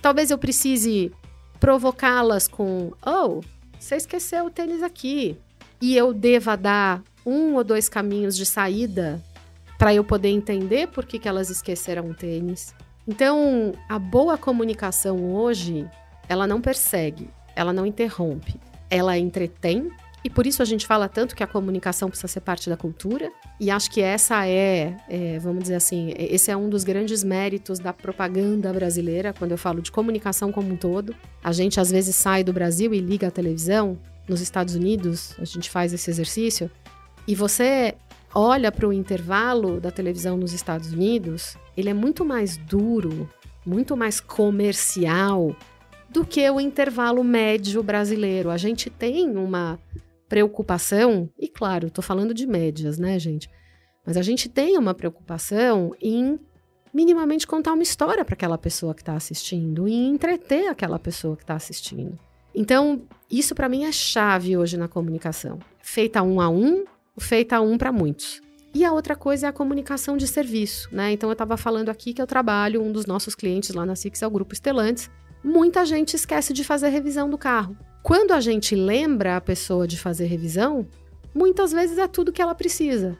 [0.00, 1.12] Talvez eu precise
[1.60, 3.40] provocá-las com: Oh,
[3.78, 5.36] você esqueceu o tênis aqui.
[5.80, 9.22] E eu deva dar um ou dois caminhos de saída
[9.78, 12.74] para eu poder entender por que, que elas esqueceram o tênis.
[13.06, 15.86] Então, a boa comunicação hoje,
[16.28, 18.58] ela não persegue, ela não interrompe,
[18.90, 19.90] ela entretém.
[20.24, 23.30] E por isso a gente fala tanto que a comunicação precisa ser parte da cultura.
[23.60, 27.78] E acho que essa é, é, vamos dizer assim, esse é um dos grandes méritos
[27.78, 31.14] da propaganda brasileira, quando eu falo de comunicação como um todo.
[31.42, 33.98] A gente às vezes sai do Brasil e liga a televisão.
[34.26, 36.70] Nos Estados Unidos, a gente faz esse exercício.
[37.28, 37.94] E você
[38.34, 43.28] olha para o intervalo da televisão nos Estados Unidos, ele é muito mais duro,
[43.64, 45.54] muito mais comercial
[46.10, 48.50] do que o intervalo médio brasileiro.
[48.50, 49.78] A gente tem uma
[50.28, 53.48] preocupação, e claro, estou falando de médias, né, gente?
[54.04, 56.38] Mas a gente tem uma preocupação em
[56.92, 61.42] minimamente contar uma história para aquela pessoa que está assistindo e entreter aquela pessoa que
[61.42, 62.18] está assistindo.
[62.54, 65.58] Então, isso para mim é chave hoje na comunicação.
[65.82, 66.84] Feita um a um,
[67.18, 68.40] feita um para muitos.
[68.74, 71.12] E a outra coisa é a comunicação de serviço, né?
[71.12, 74.20] Então eu estava falando aqui que eu trabalho, um dos nossos clientes lá na Six
[74.22, 75.08] é o Grupo Estelantes.
[75.44, 77.76] Muita gente esquece de fazer revisão do carro.
[78.02, 80.88] Quando a gente lembra a pessoa de fazer revisão,
[81.34, 83.16] muitas vezes é tudo que ela precisa.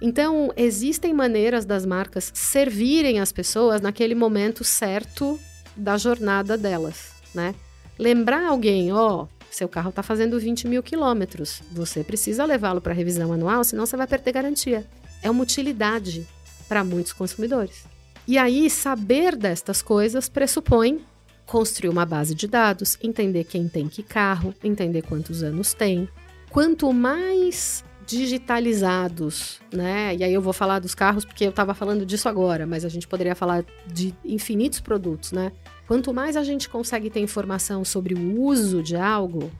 [0.00, 5.38] Então, existem maneiras das marcas servirem as pessoas naquele momento certo
[5.76, 7.54] da jornada delas, né?
[7.98, 11.62] Lembrar alguém, ó, seu carro está fazendo 20 mil quilômetros.
[11.72, 14.86] Você precisa levá-lo para revisão anual, senão você vai perder garantia.
[15.22, 16.26] É uma utilidade
[16.68, 17.84] para muitos consumidores.
[18.26, 21.04] E aí, saber destas coisas pressupõe
[21.46, 26.08] construir uma base de dados, entender quem tem que carro, entender quantos anos tem.
[26.50, 30.14] Quanto mais digitalizados, né?
[30.14, 32.88] E aí eu vou falar dos carros porque eu estava falando disso agora, mas a
[32.88, 35.52] gente poderia falar de infinitos produtos, né?
[35.86, 39.50] Quanto mais a gente consegue ter informação sobre o uso de algo,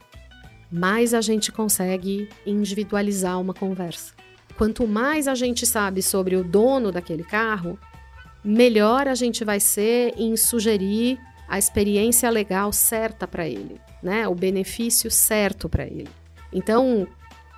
[0.70, 4.12] mais a gente consegue individualizar uma conversa.
[4.56, 7.78] Quanto mais a gente sabe sobre o dono daquele carro,
[8.42, 14.26] melhor a gente vai ser em sugerir a experiência legal certa para ele, né?
[14.28, 16.08] O benefício certo para ele.
[16.52, 17.06] Então,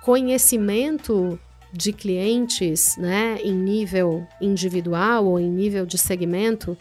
[0.07, 1.37] conhecimento
[1.73, 6.77] de clientes, né, em nível individual ou em nível de segmento,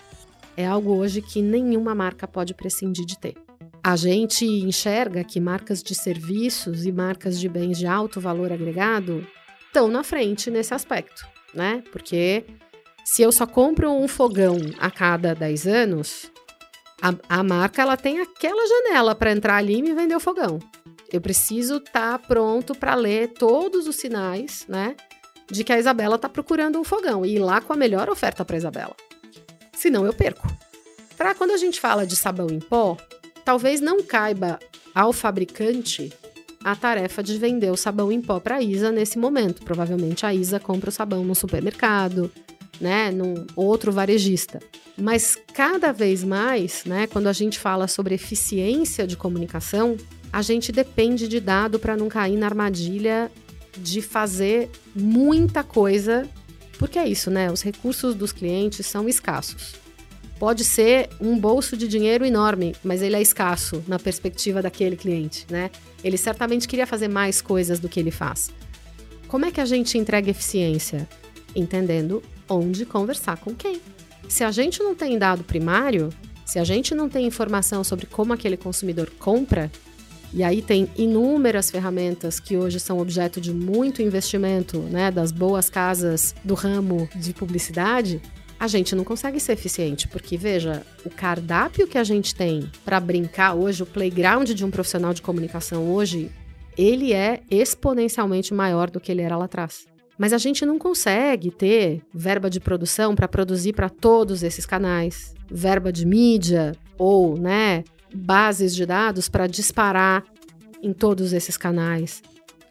[0.56, 3.34] é algo hoje que nenhuma marca pode prescindir de ter.
[3.82, 9.26] A gente enxerga que marcas de serviços e marcas de bens de alto valor agregado
[9.66, 11.82] estão na frente nesse aspecto, né?
[11.90, 12.44] Porque
[13.04, 16.30] se eu só compro um fogão a cada 10 anos,
[17.02, 20.60] a, a marca ela tem aquela janela para entrar ali e me vender o fogão.
[21.12, 24.96] Eu preciso estar tá pronto para ler todos os sinais, né?
[25.50, 28.44] De que a Isabela está procurando um fogão e ir lá com a melhor oferta
[28.44, 28.96] para Isabela
[29.76, 30.48] senão eu perco.
[31.16, 32.96] Para quando a gente fala de sabão em pó,
[33.44, 34.58] talvez não caiba
[34.94, 36.12] ao fabricante
[36.64, 39.62] a tarefa de vender o sabão em pó para a Isa nesse momento.
[39.62, 42.32] Provavelmente a Isa compra o sabão no supermercado,
[42.80, 44.60] né, num outro varejista.
[44.98, 49.96] Mas cada vez mais, né, quando a gente fala sobre eficiência de comunicação,
[50.36, 53.32] a gente depende de dado para não cair na armadilha
[53.74, 56.28] de fazer muita coisa
[56.78, 57.50] porque é isso, né?
[57.50, 59.76] Os recursos dos clientes são escassos.
[60.38, 65.46] pode ser um bolso de dinheiro enorme, mas ele é escasso na perspectiva daquele cliente,
[65.48, 65.70] né?
[66.04, 68.50] Ele certamente queria fazer mais coisas do que ele faz.
[69.28, 71.08] Como é que a gente entrega eficiência?
[71.54, 73.80] Entendendo onde conversar com quem.
[74.28, 76.10] Se a gente não tem dado primário,
[76.44, 79.72] se a gente não tem informação sobre como aquele consumidor compra,
[80.32, 85.70] e aí tem inúmeras ferramentas que hoje são objeto de muito investimento, né, das boas
[85.70, 88.20] casas do ramo de publicidade,
[88.58, 92.98] a gente não consegue ser eficiente, porque veja, o cardápio que a gente tem para
[92.98, 96.30] brincar hoje, o playground de um profissional de comunicação hoje,
[96.76, 99.86] ele é exponencialmente maior do que ele era lá atrás.
[100.18, 105.34] Mas a gente não consegue ter verba de produção para produzir para todos esses canais,
[105.50, 110.24] verba de mídia ou, né, bases de dados para disparar
[110.82, 112.22] em todos esses canais.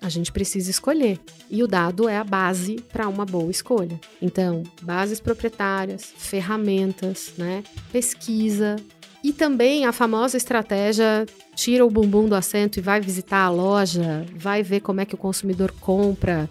[0.01, 1.19] A gente precisa escolher.
[1.49, 3.99] E o dado é a base para uma boa escolha.
[4.21, 7.63] Então, bases proprietárias, ferramentas, né?
[7.91, 8.75] pesquisa.
[9.23, 14.23] E também a famosa estratégia tira o bumbum do assento e vai visitar a loja,
[14.35, 16.47] vai ver como é que o consumidor compra,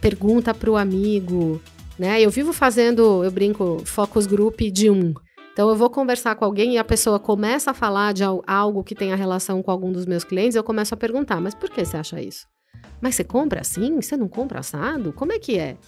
[0.00, 1.62] pergunta para o amigo.
[1.96, 2.20] Né?
[2.20, 5.14] Eu vivo fazendo, eu brinco, focus group de um.
[5.56, 8.94] Então, eu vou conversar com alguém e a pessoa começa a falar de algo que
[8.94, 11.82] tem a relação com algum dos meus clientes, eu começo a perguntar, mas por que
[11.82, 12.46] você acha isso?
[13.00, 13.98] Mas você compra assim?
[13.98, 15.14] Você não compra assado?
[15.14, 15.78] Como é que é?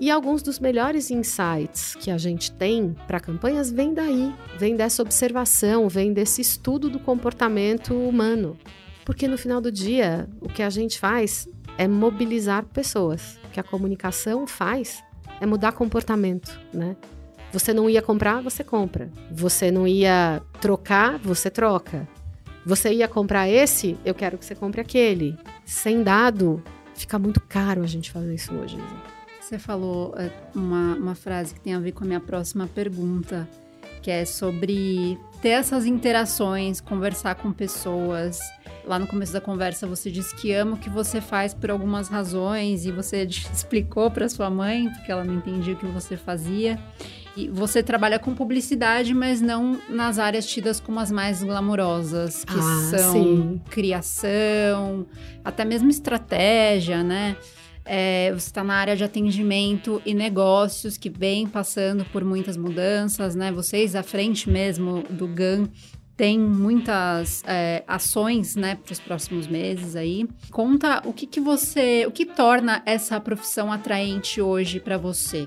[0.00, 5.02] E alguns dos melhores insights que a gente tem para campanhas vêm daí, vem dessa
[5.02, 8.58] observação, vem desse estudo do comportamento humano.
[9.04, 13.38] Porque no final do dia, o que a gente faz é mobilizar pessoas.
[13.44, 15.00] O que a comunicação faz
[15.40, 16.96] é mudar comportamento, né?
[17.56, 19.10] Você não ia comprar, você compra.
[19.30, 22.06] Você não ia trocar, você troca.
[22.66, 25.34] Você ia comprar esse, eu quero que você compre aquele.
[25.64, 26.62] Sem dado,
[26.94, 28.76] fica muito caro a gente fazer isso hoje.
[29.40, 33.48] Você falou é, uma, uma frase que tem a ver com a minha próxima pergunta,
[34.02, 38.38] que é sobre ter essas interações, conversar com pessoas.
[38.84, 42.08] Lá no começo da conversa você disse que ama o que você faz por algumas
[42.08, 46.78] razões e você explicou para sua mãe porque ela não entendia o que você fazia.
[47.36, 52.58] E você trabalha com publicidade, mas não nas áreas tidas como as mais glamurosas, que
[52.58, 53.60] ah, são sim.
[53.68, 55.06] criação,
[55.44, 57.36] até mesmo estratégia, né?
[57.84, 63.36] É, você está na área de atendimento e negócios que vem passando por muitas mudanças,
[63.36, 63.52] né?
[63.52, 65.68] Vocês à frente mesmo do GAN
[66.16, 70.26] tem muitas é, ações, né, para os próximos meses aí.
[70.50, 75.46] Conta o que, que você, o que torna essa profissão atraente hoje para você?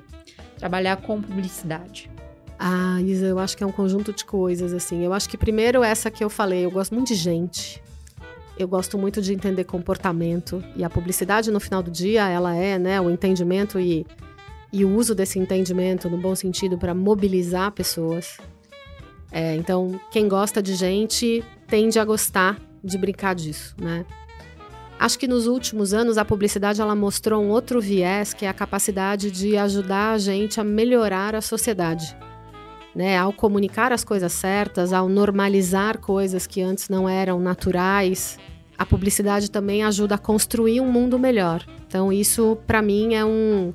[0.59, 2.11] Trabalhar com publicidade?
[2.59, 5.03] Ah, Isa, eu acho que é um conjunto de coisas, assim.
[5.03, 7.81] Eu acho que primeiro essa que eu falei, eu gosto muito de gente.
[8.57, 10.61] Eu gosto muito de entender comportamento.
[10.75, 14.05] E a publicidade, no final do dia, ela é, né, o entendimento e,
[14.73, 18.37] e o uso desse entendimento, no bom sentido, para mobilizar pessoas.
[19.31, 24.05] É, então, quem gosta de gente tende a gostar de brincar disso, né?
[24.99, 28.53] Acho que nos últimos anos a publicidade ela mostrou um outro viés, que é a
[28.53, 32.13] capacidade de ajudar a gente a melhorar a sociedade.
[32.93, 33.17] Né?
[33.17, 38.37] Ao comunicar as coisas certas, ao normalizar coisas que antes não eram naturais,
[38.77, 41.65] a publicidade também ajuda a construir um mundo melhor.
[41.87, 43.73] Então, isso, para mim, é um,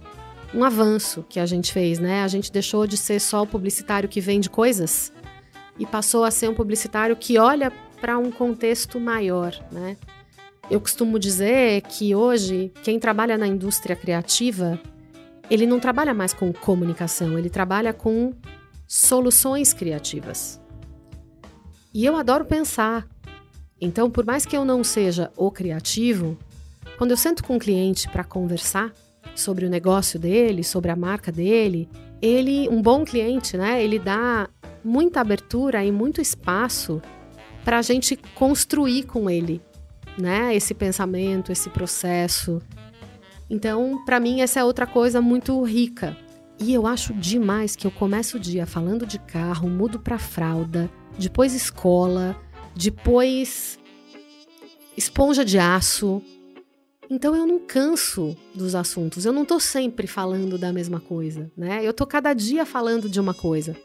[0.55, 1.99] um avanço que a gente fez.
[1.99, 2.23] Né?
[2.23, 5.11] A gente deixou de ser só o publicitário que vende coisas
[5.79, 9.55] e passou a ser um publicitário que olha para um contexto maior.
[9.73, 9.97] Né?
[10.70, 14.81] Eu costumo dizer que hoje, quem trabalha na indústria criativa,
[15.50, 18.33] ele não trabalha mais com comunicação, ele trabalha com
[18.87, 20.61] soluções criativas.
[21.92, 23.07] E eu adoro pensar.
[23.79, 26.38] Então, por mais que eu não seja o criativo,
[26.96, 28.90] quando eu sento com um cliente para conversar
[29.35, 31.88] sobre o negócio dele, sobre a marca dele,
[32.22, 33.85] ele, um bom cliente, né?
[33.85, 34.48] Ele dá
[34.83, 37.03] muita abertura e muito espaço
[37.64, 39.61] para a gente construir com ele
[40.18, 40.55] né?
[40.55, 42.61] Esse pensamento, esse processo.
[43.48, 46.16] Então, para mim, essa é outra coisa muito rica.
[46.59, 50.88] E eu acho demais que eu começo o dia falando de carro, mudo para fralda,
[51.18, 52.37] depois escola,
[52.74, 53.79] depois
[54.96, 56.22] esponja de aço.
[57.11, 59.24] Então eu não canso dos assuntos.
[59.24, 61.81] Eu não tô sempre falando da mesma coisa, né?
[61.85, 63.77] Eu tô cada dia falando de uma coisa.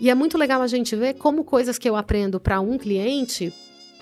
[0.00, 3.52] E é muito legal a gente ver como coisas que eu aprendo para um cliente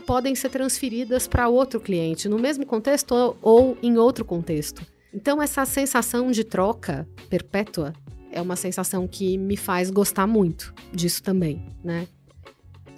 [0.08, 4.80] podem ser transferidas para outro cliente, no mesmo contexto ou em outro contexto.
[5.12, 7.92] Então, essa sensação de troca perpétua
[8.32, 12.08] é uma sensação que me faz gostar muito disso também, né?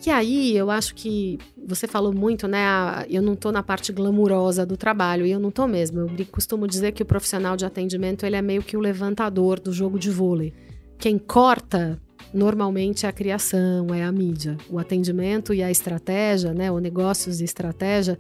[0.07, 1.37] E aí, eu acho que
[1.67, 2.65] você falou muito, né?
[3.09, 5.99] Eu não tô na parte glamurosa do trabalho, e eu não tô mesmo.
[5.99, 9.73] Eu costumo dizer que o profissional de atendimento, ele é meio que o levantador do
[9.73, 10.55] jogo de vôlei.
[10.97, 12.01] Quem corta
[12.33, 14.57] normalmente é a criação, é a mídia.
[14.69, 18.17] O atendimento e a estratégia, né, o negócios e estratégia,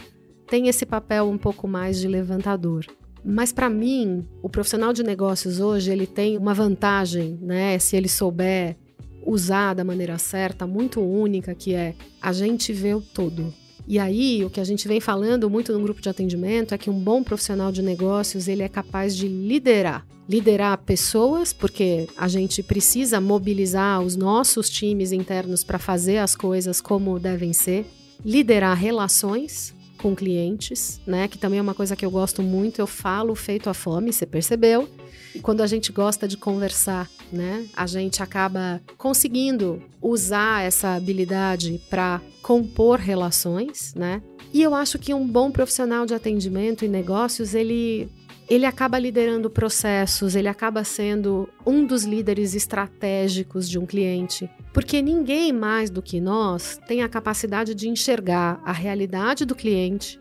[0.46, 2.84] tem esse papel um pouco mais de levantador.
[3.24, 8.08] Mas para mim, o profissional de negócios hoje, ele tem uma vantagem, né, se ele
[8.08, 8.76] souber
[9.24, 13.52] usar da maneira certa, muito única, que é a gente vê o todo.
[13.90, 16.88] E aí, o que a gente vem falando muito no grupo de atendimento é que
[16.88, 20.06] um bom profissional de negócios, ele é capaz de liderar.
[20.28, 26.80] Liderar pessoas, porque a gente precisa mobilizar os nossos times internos para fazer as coisas
[26.80, 27.84] como devem ser.
[28.24, 31.26] Liderar relações com clientes, né?
[31.26, 32.78] Que também é uma coisa que eu gosto muito.
[32.78, 34.88] Eu falo feito a fome, você percebeu?
[35.34, 41.80] E quando a gente gosta de conversar, né, a gente acaba conseguindo usar essa habilidade
[41.88, 44.22] para compor relações, né?
[44.52, 48.10] E eu acho que um bom profissional de atendimento e negócios, ele
[48.48, 55.00] ele acaba liderando processos, ele acaba sendo um dos líderes estratégicos de um cliente, porque
[55.00, 60.20] ninguém mais do que nós tem a capacidade de enxergar a realidade do cliente,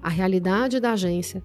[0.00, 1.42] a realidade da agência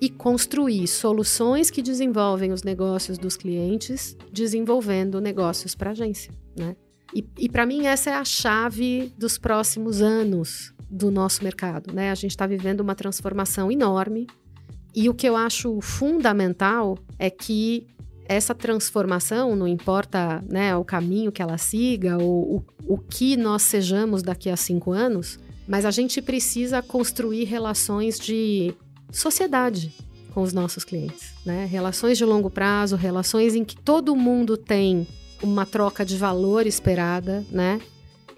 [0.00, 6.74] e construir soluções que desenvolvem os negócios dos clientes, desenvolvendo negócios para a agência, né?
[7.14, 12.10] E, e para mim essa é a chave dos próximos anos do nosso mercado, né?
[12.10, 14.26] A gente está vivendo uma transformação enorme
[14.94, 17.86] e o que eu acho fundamental é que
[18.26, 23.62] essa transformação, não importa né, o caminho que ela siga ou o, o que nós
[23.62, 28.72] sejamos daqui a cinco anos, mas a gente precisa construir relações de
[29.12, 29.92] sociedade
[30.32, 31.66] com os nossos clientes, né?
[31.66, 35.06] Relações de longo prazo, relações em que todo mundo tem
[35.42, 37.80] uma troca de valor esperada, né?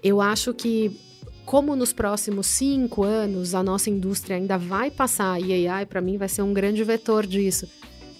[0.03, 0.99] Eu acho que
[1.45, 6.17] como nos próximos cinco anos a nossa indústria ainda vai passar e AI para mim
[6.17, 7.67] vai ser um grande vetor disso,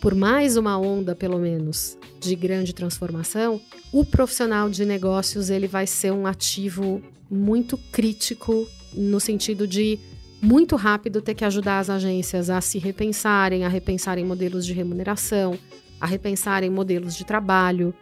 [0.02, 5.88] por mais uma onda pelo menos de grande transformação, o profissional de negócios ele vai
[5.88, 10.00] ser um ativo muito crítico no sentido de
[10.44, 15.58] muito rápido ter que ajudar as agências a se repensarem, a repensarem modelos de remuneração,
[16.02, 17.94] a repensarem modelos de trabalho.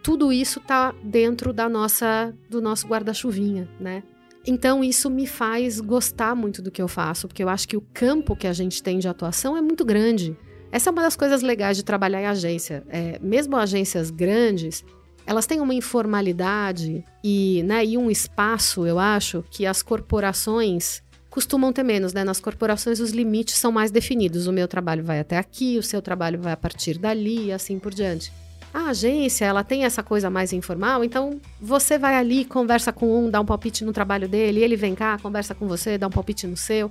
[0.00, 4.04] Tudo isso está dentro da nossa do nosso guarda-chuvinha, né?
[4.46, 7.84] Então isso me faz gostar muito do que eu faço, porque eu acho que o
[7.92, 10.36] campo que a gente tem de atuação é muito grande.
[10.70, 12.84] Essa é uma das coisas legais de trabalhar em agência.
[12.88, 14.84] É, mesmo agências grandes,
[15.26, 21.01] elas têm uma informalidade e, né, e um espaço, eu acho, que as corporações
[21.32, 22.22] costumam ter menos, né?
[22.22, 24.46] Nas corporações os limites são mais definidos.
[24.46, 27.78] O meu trabalho vai até aqui, o seu trabalho vai a partir dali e assim
[27.78, 28.30] por diante.
[28.72, 33.30] A agência, ela tem essa coisa mais informal, então você vai ali, conversa com um,
[33.30, 36.46] dá um palpite no trabalho dele, ele vem cá, conversa com você, dá um palpite
[36.46, 36.90] no seu.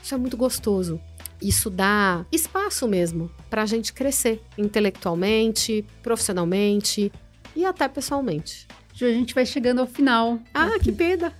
[0.00, 1.00] Isso é muito gostoso.
[1.42, 7.10] Isso dá espaço mesmo para a gente crescer intelectualmente, profissionalmente
[7.56, 8.68] e até pessoalmente.
[8.94, 10.38] Ju, a gente vai chegando ao final.
[10.54, 10.84] Ah, aqui.
[10.84, 11.32] que pena!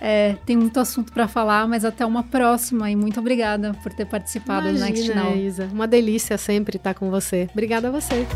[0.00, 4.04] É, tem muito assunto para falar, mas até uma próxima e muito obrigada por ter
[4.04, 5.36] participado Imagina, do Next Now.
[5.36, 7.48] Isa, uma delícia sempre estar com você.
[7.52, 8.26] Obrigada a você.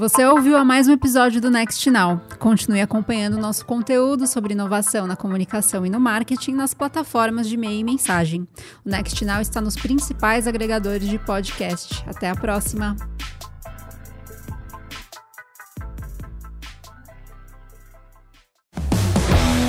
[0.00, 2.22] Você ouviu a mais um episódio do Next Now.
[2.38, 7.80] Continue acompanhando nosso conteúdo sobre inovação na comunicação e no marketing nas plataformas de e-mail
[7.80, 8.48] e mensagem.
[8.82, 12.02] O Next Now está nos principais agregadores de podcast.
[12.08, 12.96] Até a próxima!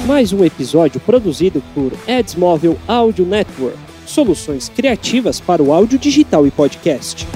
[0.08, 3.78] Mais um episódio produzido por Ads Móvel Audio Network.
[4.06, 7.28] Soluções criativas para o áudio digital e podcast.